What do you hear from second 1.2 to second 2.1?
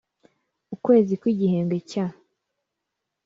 kw igihembwe cya